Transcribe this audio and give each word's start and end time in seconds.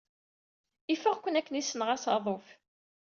Ifeɣ-ken 0.93 1.37
akken 1.39 1.57
ay 1.59 1.65
ssneɣ 1.65 1.89
asaḍuf. 1.95 2.47